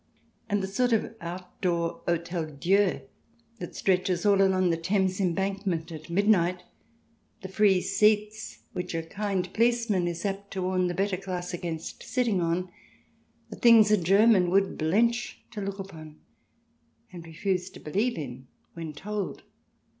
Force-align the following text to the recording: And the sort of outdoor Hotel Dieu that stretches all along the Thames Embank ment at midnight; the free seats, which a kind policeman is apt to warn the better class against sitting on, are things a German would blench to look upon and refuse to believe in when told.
And 0.49 0.63
the 0.63 0.67
sort 0.67 0.93
of 0.93 1.13
outdoor 1.21 2.01
Hotel 2.07 2.47
Dieu 2.47 3.01
that 3.59 3.75
stretches 3.75 4.25
all 4.25 4.41
along 4.41 4.71
the 4.71 4.75
Thames 4.75 5.19
Embank 5.19 5.67
ment 5.67 5.91
at 5.91 6.09
midnight; 6.09 6.63
the 7.43 7.47
free 7.47 7.81
seats, 7.81 8.63
which 8.73 8.95
a 8.95 9.03
kind 9.03 9.53
policeman 9.53 10.07
is 10.07 10.25
apt 10.25 10.49
to 10.53 10.63
warn 10.63 10.87
the 10.87 10.95
better 10.95 11.17
class 11.17 11.53
against 11.53 12.01
sitting 12.01 12.41
on, 12.41 12.71
are 13.53 13.59
things 13.59 13.91
a 13.91 13.95
German 13.97 14.49
would 14.49 14.75
blench 14.75 15.43
to 15.51 15.61
look 15.61 15.77
upon 15.77 16.19
and 17.13 17.27
refuse 17.27 17.69
to 17.69 17.79
believe 17.79 18.17
in 18.17 18.47
when 18.73 18.93
told. 18.93 19.43